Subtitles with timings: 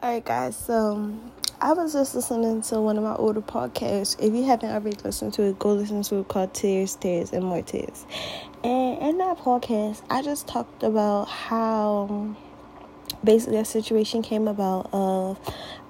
[0.00, 1.12] Alright, guys, so
[1.60, 4.14] I was just listening to one of my older podcasts.
[4.20, 7.44] If you haven't already listened to it, go listen to it called Tears, Tears, and
[7.44, 8.06] More Tears.
[8.62, 12.36] And in that podcast, I just talked about how
[13.24, 15.38] basically a situation came about of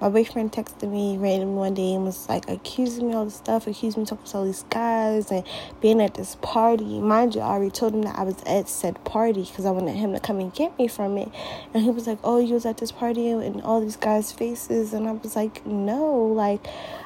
[0.01, 3.67] my boyfriend texted me random one day and was like accusing me all this stuff,
[3.67, 5.43] accusing me talking to all these guys and
[5.81, 6.99] being at this party.
[6.99, 9.95] Mind you, I already told him that I was at said party because I wanted
[9.95, 11.29] him to come and get me from it.
[11.73, 14.93] And he was like, "Oh, you was at this party and all these guys' faces,"
[14.93, 16.65] and I was like, "No, like."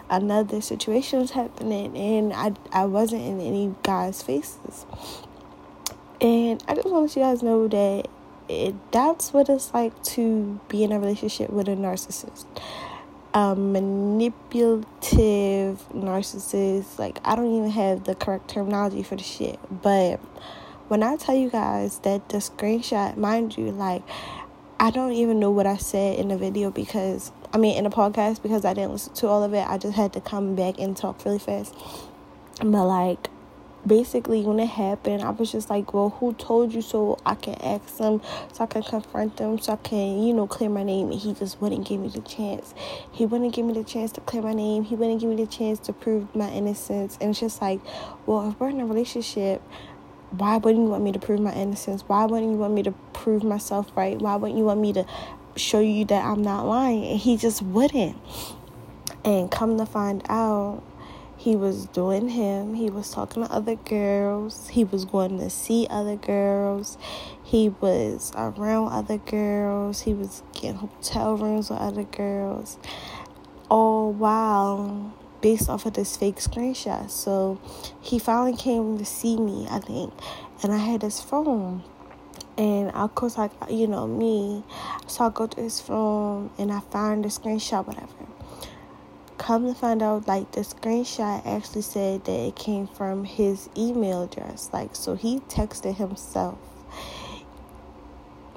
[0.09, 4.85] Another situation was happening, and I I wasn't in any guys' faces.
[6.21, 8.09] And I just want to let you guys know that
[8.53, 12.45] it, that's what it's like to be in a relationship with a narcissist.
[13.33, 20.17] A manipulative narcissist like i don't even have the correct terminology for the shit but
[20.87, 24.03] when i tell you guys that the screenshot mind you like
[24.79, 27.89] i don't even know what i said in the video because i mean in the
[27.89, 30.77] podcast because i didn't listen to all of it i just had to come back
[30.77, 31.73] and talk really fast.
[32.59, 33.29] But like
[33.85, 37.53] basically when it happened i was just like well who told you so i can
[37.55, 38.21] ask them
[38.53, 41.11] so i can confront them so i can you know clear my name?
[41.11, 42.73] And he just wouldn't give me the chance.
[43.11, 44.83] He wouldn't give me the chance to clear my name.
[44.83, 47.17] He wouldn't give me the chance to prove my innocence.
[47.19, 47.79] And it's just like
[48.25, 49.61] well if we're in a relationship
[50.31, 52.03] why wouldn't you want me to prove my innocence?
[52.07, 54.17] Why wouldn't you want me to prove myself right?
[54.17, 55.05] Why wouldn't you want me to
[55.55, 57.05] show you that i'm not lying?
[57.05, 58.17] And he just wouldn't.
[59.25, 60.83] And come to find out
[61.43, 62.73] he was doing him.
[62.73, 64.69] He was talking to other girls.
[64.69, 66.97] He was going to see other girls.
[67.43, 70.03] He was around other girls.
[70.03, 72.77] He was getting hotel rooms with other girls.
[73.67, 77.09] All while based off of this fake screenshot.
[77.09, 77.59] So
[77.99, 80.13] he finally came to see me, I think,
[80.63, 81.83] and I had his phone.
[82.57, 84.63] And of course, like you know me,
[85.07, 88.32] so I go to his phone and I find the screenshot, whatever
[89.43, 94.23] come to find out like the screenshot actually said that it came from his email
[94.23, 94.69] address.
[94.71, 96.57] Like so he texted himself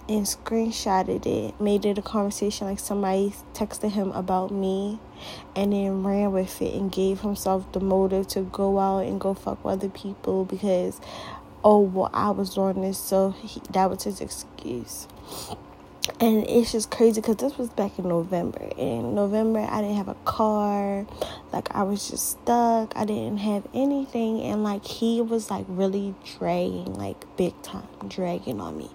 [0.09, 5.01] and screenshotted it made it a conversation like somebody texted him about me
[5.57, 9.35] and then ran with it and gave himself the motive to go out and go
[9.35, 11.01] fuck with other people because
[11.65, 12.97] oh well i was doing this.
[12.97, 15.09] So he, that was his excuse
[16.21, 18.69] and it's just crazy because this was back in November.
[18.77, 21.07] In November, I didn't have a car.
[21.53, 22.97] Like, I was just stuck.
[22.97, 24.43] I didn't have anything.
[24.43, 28.91] And, like, he was, like, really dragging, like, big time, dragging on me.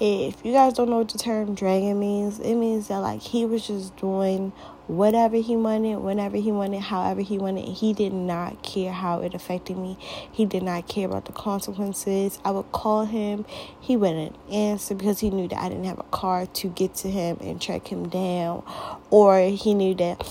[0.00, 3.44] If you guys don't know what the term dragging means, it means that, like, he
[3.44, 4.52] was just doing
[4.86, 7.66] whatever he wanted, whenever he wanted, however he wanted.
[7.66, 9.98] He did not care how it affected me.
[10.30, 12.38] He did not care about the consequences.
[12.44, 13.44] I would call him,
[13.80, 17.10] he wouldn't answer because he knew that I didn't have a car to get to
[17.10, 18.62] him and track him down,
[19.10, 20.24] or he knew that.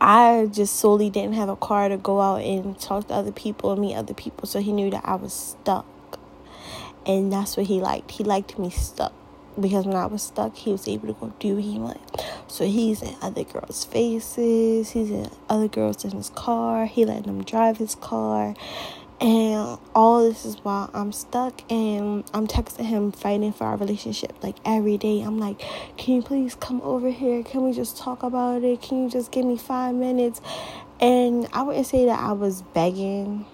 [0.00, 3.70] I just solely didn't have a car to go out and talk to other people
[3.70, 5.86] and meet other people, so he knew that I was stuck.
[7.06, 8.12] And that's what he liked.
[8.12, 9.12] He liked me stuck
[9.60, 12.00] because when I was stuck, he was able to go do what he wanted.
[12.48, 17.24] So he's in other girls' faces, he's in other girls in his car, he letting
[17.24, 18.54] them drive his car.
[19.20, 24.42] And all this is while I'm stuck and I'm texting him fighting for our relationship
[24.42, 25.20] like every day.
[25.20, 25.60] I'm like,
[25.96, 27.44] Can you please come over here?
[27.44, 28.82] Can we just talk about it?
[28.82, 30.40] Can you just give me five minutes?
[31.00, 33.46] And I wouldn't say that I was begging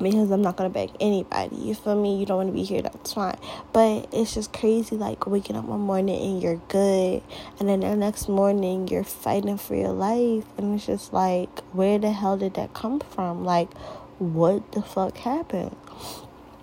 [0.00, 1.56] because I'm not gonna beg anybody.
[1.56, 2.18] You feel me?
[2.18, 3.38] You don't want to be here, that's fine.
[3.72, 7.22] But it's just crazy, like waking up one morning and you're good,
[7.58, 11.98] and then the next morning you're fighting for your life, and it's just like, where
[11.98, 13.44] the hell did that come from?
[13.44, 13.72] Like,
[14.18, 15.76] what the fuck happened?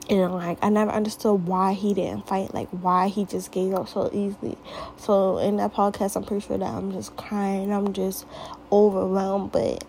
[0.10, 3.88] And like I never understood why he didn't fight, like why he just gave up
[3.88, 4.58] so easily.
[4.98, 8.26] So in that podcast, I'm pretty sure that I'm just crying, I'm just
[8.72, 9.86] overwhelmed, but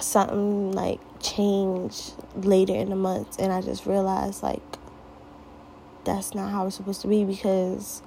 [0.00, 4.62] something like changed later in the month and I just realized like
[6.04, 8.02] that's not how it's supposed to be because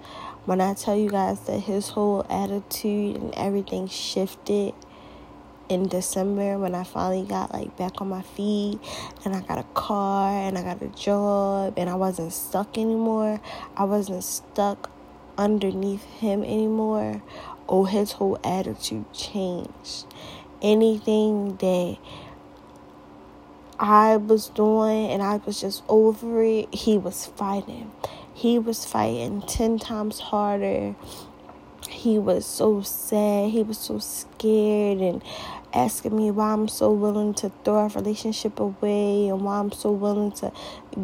[0.45, 4.73] when I tell you guys that his whole attitude and everything shifted
[5.69, 8.79] in December when I finally got like back on my feet
[9.23, 13.39] and I got a car and I got a job and I wasn't stuck anymore.
[13.77, 14.91] I wasn't stuck
[15.37, 17.21] underneath him anymore.
[17.69, 20.07] Oh, his whole attitude changed
[20.61, 21.97] anything that
[23.79, 27.91] I was doing and I was just over it, he was fighting.
[28.33, 30.95] He was fighting 10 times harder.
[31.89, 33.51] He was so sad.
[33.51, 35.21] He was so scared and
[35.73, 39.91] asking me why I'm so willing to throw our relationship away and why I'm so
[39.91, 40.51] willing to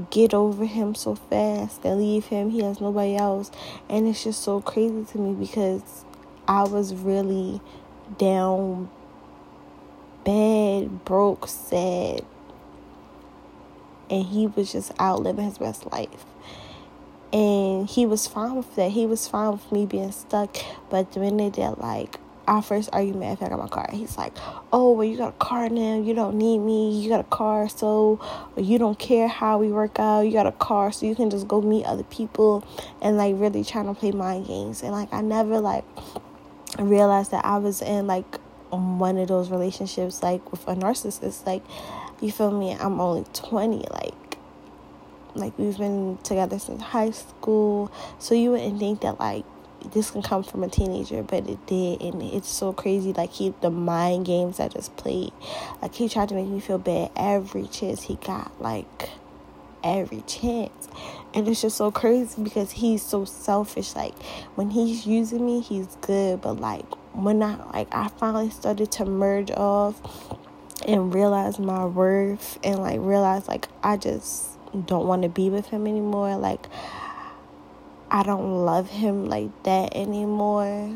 [0.09, 2.49] get over him so fast and leave him.
[2.49, 3.51] He has nobody else.
[3.89, 6.05] And it's just so crazy to me because
[6.47, 7.61] I was really
[8.17, 8.89] down
[10.23, 12.25] bad, broke, sad.
[14.09, 16.25] And he was just out living his best life.
[17.33, 18.91] And he was fine with that.
[18.91, 20.55] He was fine with me being stuck.
[20.89, 24.33] But the minute that, like, our first argument after I got my car, he's like,
[24.71, 25.99] Oh, well, you got a car now.
[25.99, 26.99] You don't need me.
[26.99, 28.19] You got a car, so
[28.55, 30.21] you don't care how we work out.
[30.21, 32.65] You got a car, so you can just go meet other people
[33.01, 34.81] and, like, really trying to play mind games.
[34.81, 35.83] And, like, I never, like,
[36.79, 38.37] realized that I was in, like,
[38.69, 41.45] one of those relationships, like, with a narcissist.
[41.45, 41.63] Like,
[42.21, 42.73] you feel me?
[42.73, 43.85] I'm only 20.
[43.91, 44.37] Like,
[45.35, 49.45] like we've been together since high school so you wouldn't think that like
[49.93, 53.13] this can come from a teenager, but it did, and it's so crazy.
[53.13, 55.31] Like he, the mind games I just played,
[55.81, 59.09] like he tried to make me feel bad every chance he got, like
[59.83, 60.89] every chance,
[61.33, 63.95] and it's just so crazy because he's so selfish.
[63.95, 64.17] Like
[64.55, 69.05] when he's using me, he's good, but like when I like I finally started to
[69.05, 70.01] merge off
[70.85, 75.67] and realize my worth and like realize like I just don't want to be with
[75.67, 76.35] him anymore.
[76.37, 76.67] Like
[78.11, 80.93] I don't love him like that anymore.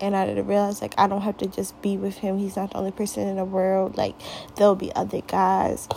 [0.00, 2.38] And I didn't realize like I don't have to just be with him.
[2.38, 3.96] He's not the only person in the world.
[3.96, 4.14] Like
[4.56, 5.88] there'll be other guys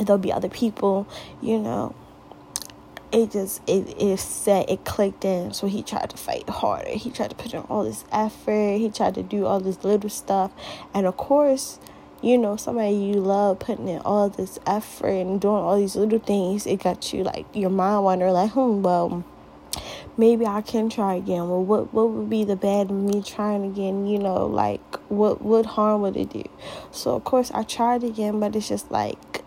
[0.00, 1.06] there'll be other people,
[1.40, 1.94] you know.
[3.12, 5.52] It just it it set it clicked in.
[5.52, 6.90] So he tried to fight harder.
[6.90, 8.78] He tried to put in all this effort.
[8.78, 10.50] He tried to do all this little stuff.
[10.94, 11.78] And of course,
[12.22, 16.20] you know, somebody you love putting in all this effort and doing all these little
[16.20, 19.24] things, it got you like your mind wondering like, hmm, well,
[20.16, 21.48] maybe I can try again.
[21.48, 24.06] Well, what what would be the bad in me trying again?
[24.06, 24.80] You know, like
[25.10, 26.44] what what harm would it do?
[26.92, 29.42] So of course I tried again, but it's just like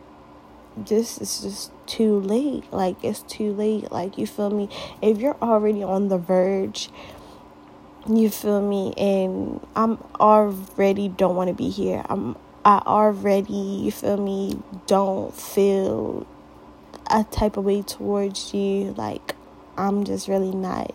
[0.76, 2.72] this is just too late.
[2.74, 3.92] Like it's too late.
[3.92, 4.70] Like you feel me?
[5.02, 6.90] If you're already on the verge,
[8.08, 12.04] you feel me, and I'm already don't want to be here.
[12.10, 16.28] I'm I already you feel me don't feel
[17.10, 18.94] a type of way towards you.
[18.98, 19.36] Like
[19.78, 20.94] I'm just really not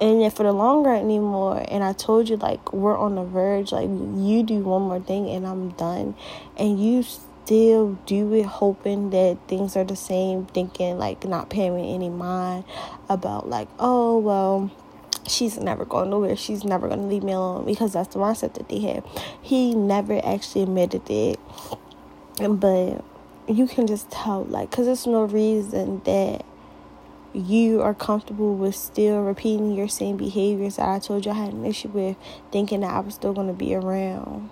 [0.00, 1.64] and if for the long run anymore.
[1.68, 3.72] And i told you like we're on the verge.
[3.72, 6.14] Like you do one more thing and i'm done.
[6.56, 11.74] And you still do it hoping that things are the same thinking like not paying
[11.74, 12.64] me any mind
[13.08, 14.70] about like oh well
[15.28, 16.36] she's never going nowhere.
[16.36, 19.04] She's never going to leave me alone because that's the mindset that they have
[19.42, 21.38] he never actually admitted it.
[22.38, 23.04] But
[23.48, 26.44] you can just tell like because there's no reason that
[27.34, 31.52] you are comfortable with still repeating your same behaviors that I told you I had
[31.52, 32.16] an issue with,
[32.50, 34.50] thinking that I was still going to be around,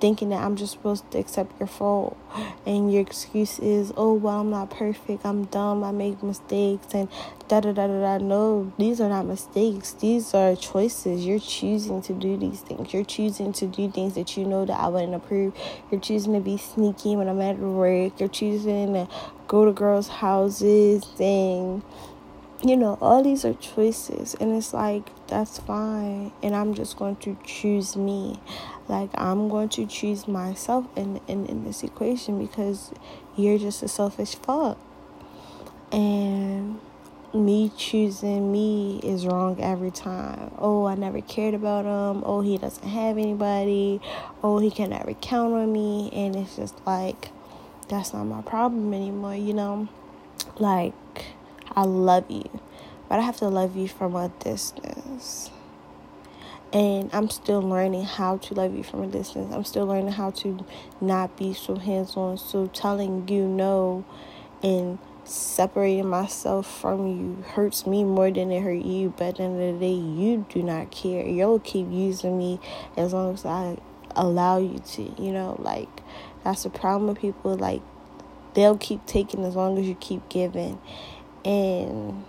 [0.00, 2.16] thinking that I'm just supposed to accept your fault,
[2.66, 7.08] and your excuse is, oh, well, I'm not perfect, I'm dumb, I make mistakes, and
[7.48, 8.24] da da da da da.
[8.24, 11.24] No, these are not mistakes, these are choices.
[11.24, 14.78] You're choosing to do these things, you're choosing to do things that you know that
[14.78, 15.54] I wouldn't approve,
[15.90, 19.08] you're choosing to be sneaky when I'm at work, you're choosing to
[19.48, 21.82] go to girls' houses and
[22.64, 26.32] you know, all these are choices, and it's like that's fine.
[26.42, 28.40] And I'm just going to choose me,
[28.88, 32.90] like I'm going to choose myself in in, in this equation because
[33.36, 34.78] you're just a selfish fuck,
[35.92, 36.80] and
[37.34, 40.50] me choosing me is wrong every time.
[40.56, 42.22] Oh, I never cared about him.
[42.24, 44.00] Oh, he doesn't have anybody.
[44.42, 47.28] Oh, he can never count on me, and it's just like
[47.88, 49.34] that's not my problem anymore.
[49.34, 49.88] You know,
[50.58, 50.94] like
[51.72, 52.48] I love you,
[53.08, 55.50] but I have to love you from a distance.
[56.72, 59.54] And I'm still learning how to love you from a distance.
[59.54, 60.66] I'm still learning how to
[61.00, 62.36] not be so hands on.
[62.36, 64.04] So telling you no
[64.62, 69.14] and separating myself from you hurts me more than it hurt you.
[69.16, 71.24] But at the end of the day, you do not care.
[71.24, 72.60] You'll keep using me
[72.96, 73.78] as long as I
[74.16, 75.02] allow you to.
[75.22, 75.88] You know, like
[76.42, 77.56] that's the problem with people.
[77.56, 77.82] Like
[78.54, 80.80] they'll keep taking as long as you keep giving
[81.44, 82.24] and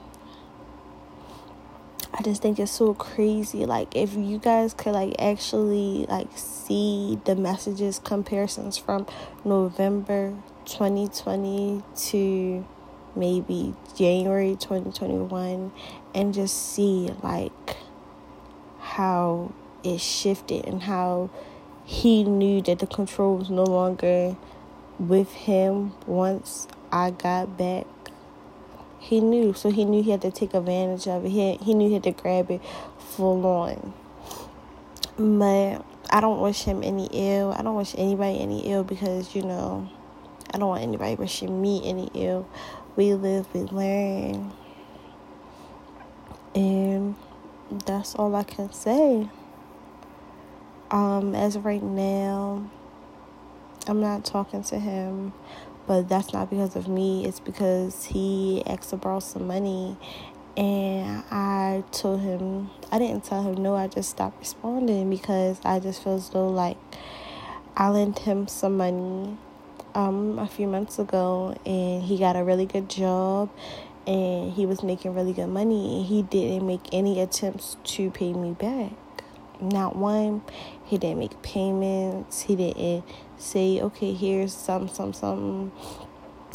[2.17, 3.65] I just think it's so crazy.
[3.65, 9.05] Like if you guys could like actually like see the messages comparisons from
[9.43, 10.33] November
[10.65, 12.65] 2020 to
[13.15, 15.71] maybe January 2021
[16.13, 17.77] and just see like
[18.79, 19.51] how
[19.83, 21.29] it shifted and how
[21.83, 24.35] he knew that the control was no longer
[24.97, 27.85] with him once I got back
[29.05, 31.29] he knew, so he knew he had to take advantage of it.
[31.29, 32.59] He he knew he had to grab it
[32.97, 33.93] full on.
[35.15, 37.53] But I don't wish him any ill.
[37.55, 39.87] I don't wish anybody any ill because you know
[40.51, 42.49] I don't want anybody wishing me any ill.
[42.95, 44.51] We live, we learn,
[46.55, 47.15] and
[47.85, 49.29] that's all I can say.
[50.89, 52.71] Um, as of right now,
[53.85, 55.33] I'm not talking to him,
[55.87, 57.25] but that's not because of me.
[57.25, 59.97] It's because he asked to borrow some money,
[60.57, 63.75] and I told him I didn't tell him no.
[63.75, 66.77] I just stopped responding because I just feel as though like
[67.75, 69.37] I lent him some money
[69.93, 73.49] um a few months ago, and he got a really good job
[74.07, 78.33] and he was making really good money and he didn't make any attempts to pay
[78.33, 78.91] me back
[79.61, 80.41] not one.
[80.85, 82.41] He didn't make payments.
[82.41, 83.03] He didn't
[83.37, 85.71] say okay here's some some some.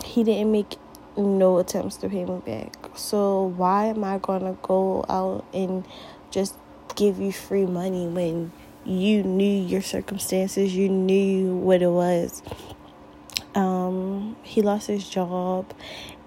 [0.05, 0.77] He didn't make
[1.17, 2.77] no attempts to pay me back.
[2.95, 5.87] So why am i gonna go out and
[6.31, 6.57] just
[6.97, 8.53] give you free money when
[8.85, 12.43] you knew your circumstances you knew what it was?
[13.55, 15.73] Um he lost his job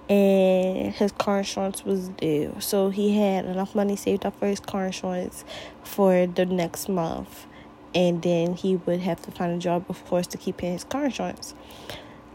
[0.10, 2.56] and his car insurance was due.
[2.60, 5.46] So he had enough money saved up for his car insurance
[5.84, 7.48] for the next month.
[7.96, 10.84] And then he would have to find a job, of course, to keep paying his
[10.84, 11.54] car insurance.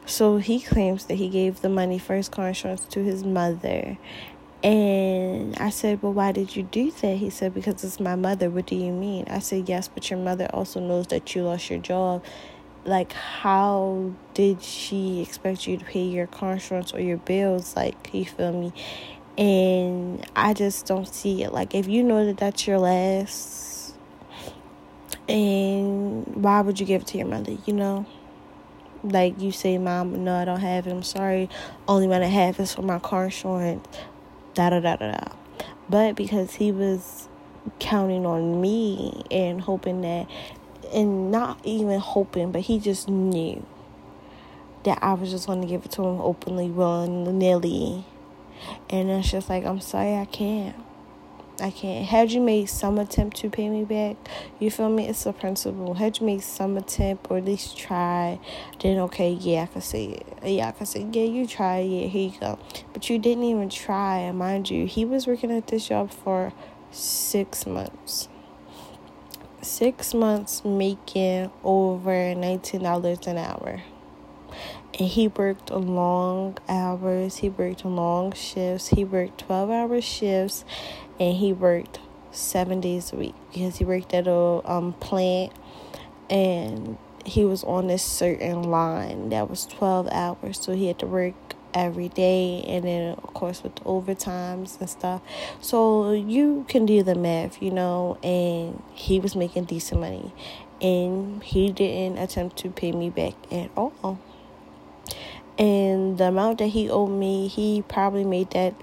[0.07, 3.99] So he claims that he gave the money for his car insurance to his mother.
[4.63, 7.17] And I said, Well, why did you do that?
[7.19, 8.49] He said, Because it's my mother.
[8.51, 9.27] What do you mean?
[9.29, 12.25] I said, Yes, but your mother also knows that you lost your job
[12.89, 17.77] like how did she expect you to pay your car insurance or your bills?
[17.77, 18.73] Like you feel me?
[19.37, 21.53] And i just don't see it.
[21.53, 23.95] Like if you know that that's your last
[25.29, 28.07] and why would you give it to your mother you know?
[29.05, 30.91] Like you say mom no i don't have it.
[30.91, 31.49] I'm sorry.
[31.87, 33.87] Only one i have is for my car insurance.
[34.55, 35.33] Da da da da da.
[35.89, 37.29] But because he was
[37.79, 40.27] counting on me and hoping that
[40.93, 43.65] and not even hoping, but he just knew
[44.85, 48.05] that I was just going to give it to him openly, willy-nilly.
[48.91, 50.77] And it's just like, I'm sorry, I can't.
[51.61, 52.07] I can't.
[52.07, 54.17] Had you made some attempt to pay me back,
[54.61, 55.09] you feel me?
[55.09, 55.95] It's a principle.
[55.95, 58.39] Had you made some attempt or at least try,
[58.81, 60.39] then okay, yeah, I can say it.
[60.45, 61.81] Yeah, I can say, yeah, you try.
[61.81, 62.59] Yeah, here you go.
[62.93, 64.19] But you didn't even try.
[64.19, 66.53] And mind you, he was working at this job for
[66.93, 68.29] six months
[69.63, 73.83] six months making over $19 an hour.
[74.99, 80.65] And he worked long hours, he worked long shifts, he worked 12 hour shifts,
[81.21, 82.01] and he worked
[82.31, 85.53] seven days a week because he worked at a um, plant
[86.31, 91.07] and he was on this certain line that was 12 hours, so he had to
[91.07, 91.35] work
[91.75, 95.23] every day and then of course with overtimes and stuff.
[95.61, 100.33] So you can do the math you know and he was making decent money
[100.81, 104.19] and he didn't attempt to pay me back at all.
[105.59, 108.75] And the amount that he owed me he probably made that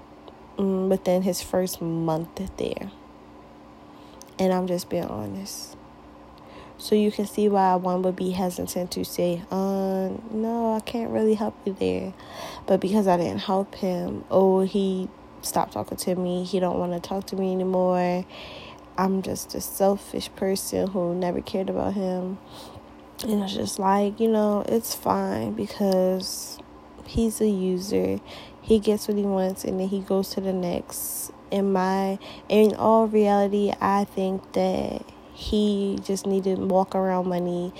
[0.58, 2.90] um, within his first month there.
[4.38, 5.75] And i'm just being honest
[6.78, 11.10] so you can see why one would be hesitant to say, uh, no, I can't
[11.10, 12.12] really help you there.
[12.66, 15.08] But because I didn't help him, oh, he
[15.42, 16.44] stopped talking to me.
[16.44, 18.26] He don't want to talk to me anymore.
[18.98, 22.38] I'm just a selfish person who never cared about him.
[23.22, 26.58] And it's just like, you know, it's fine because
[27.06, 28.20] he's a user.
[28.60, 31.32] He gets what he wants and then he goes to the next.
[31.50, 32.18] In my
[32.48, 35.02] in all reality, I think that
[35.36, 37.70] he just needed walk around money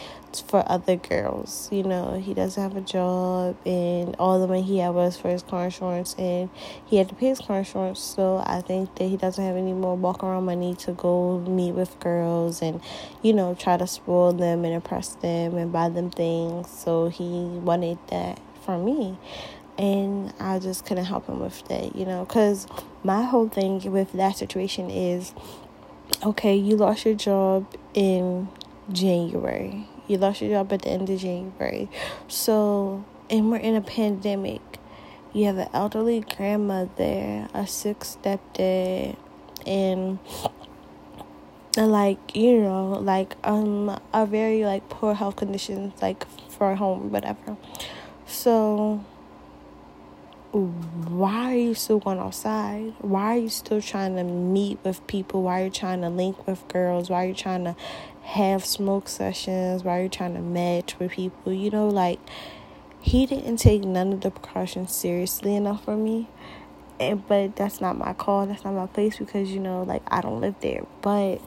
[0.46, 1.70] for other girls.
[1.72, 5.30] You know, he doesn't have a job, and all the money he had was for
[5.30, 6.50] his car insurance, and
[6.84, 7.98] he had to pay his car insurance.
[7.98, 11.72] So I think that he doesn't have any more walk around money to go meet
[11.72, 12.82] with girls and,
[13.22, 16.68] you know, try to spoil them and impress them and buy them things.
[16.68, 19.16] So he wanted that from me.
[19.78, 22.66] And I just couldn't help him with that, you know, because
[23.02, 25.34] my whole thing with that situation is
[26.26, 28.48] okay, you lost your job in
[28.92, 29.88] January.
[30.08, 31.88] You lost your job at the end of January.
[32.26, 34.60] So, and we're in a pandemic.
[35.32, 39.16] You have an elderly grandmother, a sick stepdad,
[39.64, 40.18] and
[41.76, 47.54] like you know like um a very like poor health conditions like for home whatever
[48.24, 49.04] so
[50.52, 52.94] why are you still going outside?
[53.00, 55.42] Why are you still trying to meet with people?
[55.42, 57.10] Why are you trying to link with girls?
[57.10, 57.76] Why are you trying to
[58.22, 59.84] have smoke sessions?
[59.84, 61.52] Why are you trying to match with people?
[61.52, 62.20] You know, like
[63.00, 66.28] he didn't take none of the precautions seriously enough for me.
[66.98, 68.46] And but that's not my call.
[68.46, 70.86] That's not my place because you know, like I don't live there.
[71.02, 71.40] But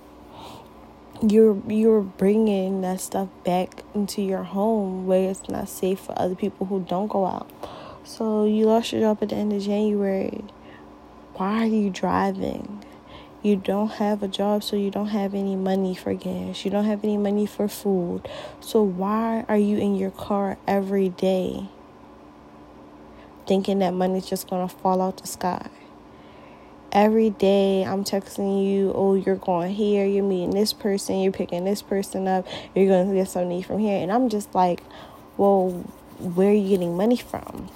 [1.28, 6.36] you're you're bringing that stuff back into your home where it's not safe for other
[6.36, 7.50] people who don't go out
[8.10, 10.44] so you lost your job at the end of January.
[11.36, 12.84] Why are you driving?
[13.44, 16.66] You don't have a job, so you don't have any money for gas.
[16.66, 18.28] You don't have any money for food.
[18.62, 21.70] So why are you in your car every day
[23.46, 25.70] thinking that money's just to fall out the sky?
[26.92, 31.64] Every day I'm texting you, oh, you're going here, you're meeting this person, you're picking
[31.64, 34.02] this person up, you're going to get something from here.
[34.02, 34.82] And I'm just like,
[35.38, 35.70] well,
[36.18, 37.70] where are you getting money from?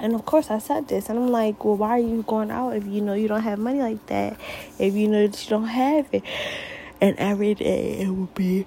[0.00, 2.76] And of course, I said this, and I'm like, well, why are you going out
[2.76, 4.38] if you know you don't have money like that?
[4.78, 6.22] If you know that you don't have it?
[7.00, 8.66] And every day it would be,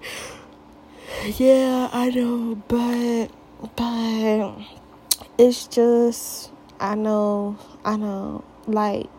[1.38, 3.28] yeah, I know, but,
[3.76, 4.56] but
[5.38, 9.10] it's just, I know, I know, like,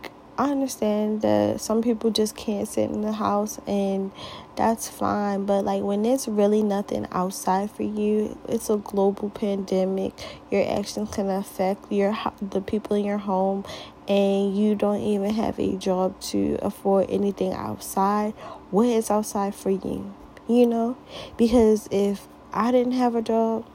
[0.40, 4.10] I understand that some people just can't sit in the house and
[4.56, 10.14] that's fine but like when there's really nothing outside for you it's a global pandemic.
[10.50, 13.66] Your actions can affect your the people in your home
[14.08, 18.32] and you don't even have a job to afford anything outside
[18.70, 20.14] what is outside for you
[20.48, 20.96] you know?
[21.36, 23.66] Because if i didn't have a job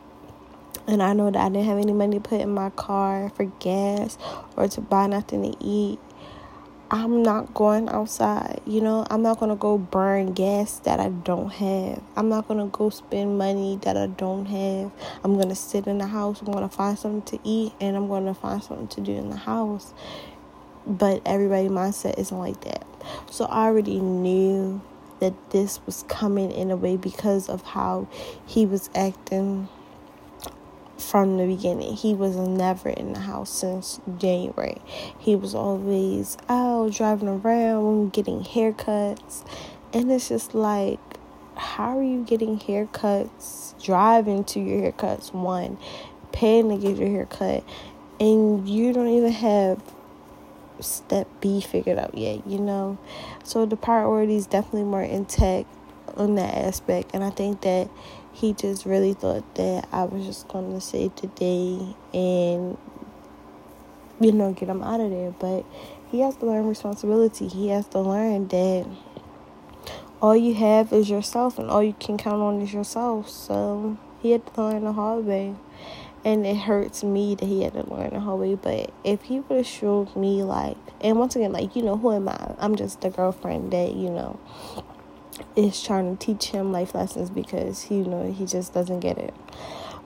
[0.88, 3.46] and I know that I didn't have any money to put in my car for
[3.46, 4.20] gas
[4.56, 6.00] or to buy nothing to eat
[6.96, 8.62] I'm not going outside.
[8.66, 12.02] You know, I'm not going to go burn gas that I don't have.
[12.16, 14.94] I'm not going to go spend money that I don't have.
[15.22, 16.40] I'm going to sit in the house.
[16.40, 19.12] I'm going to find something to eat and I'm going to find something to do
[19.12, 19.94] in the house.
[20.88, 22.88] But everybody's mindset isn't like that.
[23.30, 24.82] So I already knew
[25.20, 28.08] that this was coming in a way because of how
[28.46, 29.68] he was acting
[30.98, 31.96] from the beginning.
[31.96, 34.82] He was never in the house since January.
[35.18, 39.46] He was always out driving around, getting haircuts.
[39.94, 41.00] And it's just like,
[41.56, 45.78] how are you getting haircuts, driving to your haircuts, one,
[46.32, 47.64] paying to get your haircut,
[48.20, 49.82] and you don't even have
[50.82, 52.98] step B figured out yet, you know?
[53.44, 55.68] So the priorities definitely more intact
[56.18, 57.12] on that aspect.
[57.14, 57.90] And I think that
[58.36, 62.78] he just really thought that I was just going to save the day and,
[64.20, 65.32] you know, get him out of there.
[65.32, 65.66] But
[66.12, 67.48] he has to learn responsibility.
[67.48, 68.88] He has to learn that
[70.22, 73.30] all you have is yourself and all you can count on is yourself.
[73.30, 75.56] So he had to learn the hard way.
[76.26, 78.56] And it hurts me that he had to learn the hard way.
[78.56, 82.12] But if he would have showed me, like, and once again, like, you know, who
[82.12, 82.56] am I?
[82.60, 84.40] I'm just the girlfriend that, you know,
[85.56, 89.18] is trying to teach him life lessons because he you know he just doesn't get
[89.18, 89.34] it.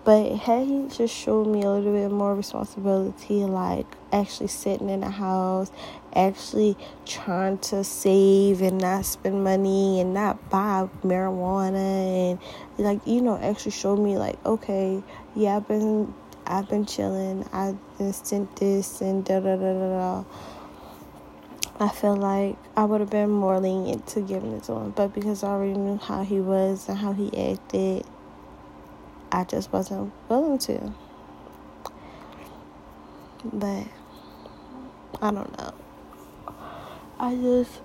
[0.05, 5.01] But had he just showed me a little bit more responsibility, like actually sitting in
[5.01, 5.71] the house,
[6.15, 12.39] actually trying to save and not spend money and not buy marijuana and
[12.77, 15.03] like you know actually showed me like okay
[15.35, 16.13] yeah I've been
[16.47, 20.23] I've been chilling I've been sent this and da da da da da
[21.81, 25.13] I feel like I would have been more lenient to giving it to him, but
[25.13, 28.05] because I already knew how he was and how he acted,
[29.31, 30.93] I just wasn't willing to.
[33.45, 33.87] But
[35.21, 35.73] I don't know.
[37.17, 37.79] I just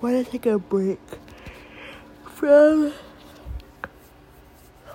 [0.00, 1.00] want to take a break
[2.24, 2.94] from.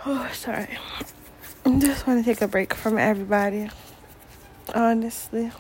[0.03, 0.79] Oh, sorry.
[1.63, 3.69] I just want to take a break from everybody.
[4.73, 5.51] Honestly.